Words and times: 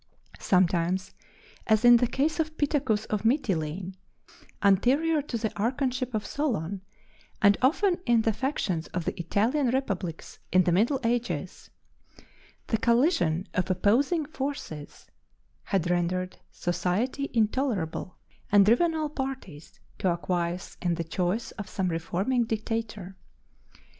Sometimes 0.39 1.13
as 1.67 1.85
in 1.85 1.97
the 1.97 2.07
case 2.07 2.39
of 2.39 2.57
Pittacus 2.57 3.05
of 3.11 3.21
Mitylene 3.23 3.93
anterior 4.63 5.21
to 5.21 5.37
the 5.37 5.49
archonship 5.49 6.15
of 6.15 6.25
Solon, 6.25 6.81
and 7.39 7.55
often 7.61 7.99
in 8.07 8.23
the 8.23 8.33
factions 8.33 8.87
of 8.97 9.05
the 9.05 9.15
Italian 9.19 9.67
republics 9.67 10.39
in 10.51 10.63
the 10.63 10.71
middle 10.71 10.99
ages 11.03 11.69
the 12.65 12.79
collision 12.79 13.47
of 13.53 13.69
opposing 13.69 14.25
forces 14.25 15.05
had 15.65 15.87
rendered 15.87 16.37
society 16.49 17.29
intolerable, 17.35 18.17
and 18.51 18.65
driven 18.65 18.95
all 18.95 19.07
parties 19.07 19.79
to 19.99 20.07
acquiesce 20.09 20.77
in 20.81 20.95
the 20.95 21.03
choice 21.03 21.51
of 21.61 21.69
some 21.69 21.89
reforming 21.89 22.43
dictator. 22.43 23.15